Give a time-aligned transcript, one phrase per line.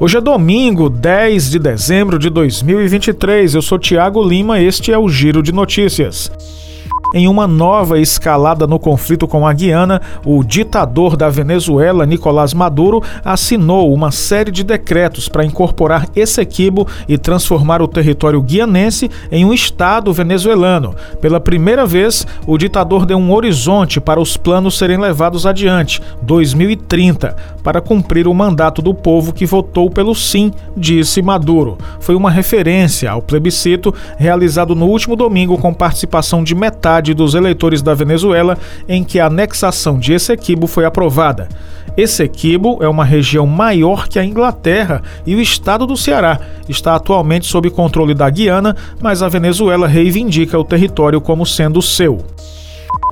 [0.00, 3.56] Hoje é domingo, 10 de dezembro de 2023.
[3.56, 6.30] Eu sou Tiago Lima, este é o Giro de Notícias.
[7.14, 13.02] Em uma nova escalada no conflito com a Guiana, o ditador da Venezuela, Nicolás Maduro,
[13.24, 19.54] assinou uma série de decretos para incorporar Essequibo e transformar o território guianense em um
[19.54, 20.94] estado venezuelano.
[21.18, 27.34] Pela primeira vez, o ditador deu um horizonte para os planos serem levados adiante, 2030,
[27.62, 31.78] para cumprir o mandato do povo que votou pelo sim, disse Maduro.
[32.00, 37.82] Foi uma referência ao plebiscito realizado no último domingo com participação de metade dos eleitores
[37.82, 41.48] da Venezuela em que a anexação de Essequibo foi aprovada.
[41.96, 47.46] Essequibo é uma região maior que a Inglaterra e o estado do Ceará está atualmente
[47.46, 52.24] sob controle da Guiana, mas a Venezuela reivindica o território como sendo seu.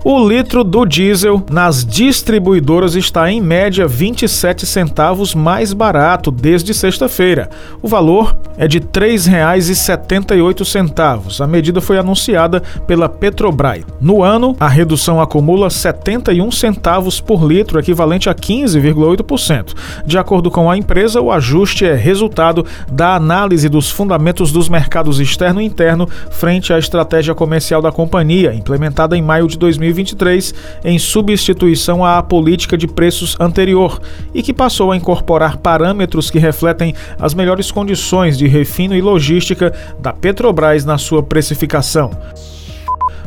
[0.09, 7.51] O litro do diesel nas distribuidoras está em média 27 centavos mais barato desde sexta-feira.
[7.83, 11.41] O valor é de R$ 3,78.
[11.41, 13.83] A medida foi anunciada pela Petrobras.
[14.01, 19.75] No ano, a redução acumula 71 centavos por litro, equivalente a 15,8%.
[20.07, 25.19] De acordo com a empresa, o ajuste é resultado da análise dos fundamentos dos mercados
[25.19, 30.55] externo e interno frente à estratégia comercial da companhia, implementada em maio de 2020 2023
[30.85, 34.01] em substituição à política de preços anterior
[34.35, 39.73] e que passou a incorporar parâmetros que refletem as melhores condições de refino e logística
[39.99, 42.11] da Petrobras na sua precificação.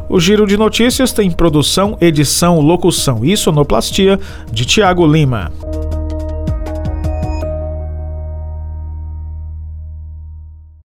[0.07, 4.19] O Giro de Notícias tem produção, edição, locução e sonoplastia
[4.51, 5.51] de Tiago Lima.